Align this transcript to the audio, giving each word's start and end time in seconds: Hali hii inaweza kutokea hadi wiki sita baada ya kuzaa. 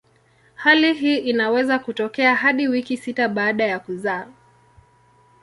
Hali 0.55 0.93
hii 0.93 1.17
inaweza 1.17 1.79
kutokea 1.79 2.35
hadi 2.35 2.67
wiki 2.67 2.97
sita 2.97 3.29
baada 3.29 3.63
ya 3.65 3.79
kuzaa. 3.79 4.27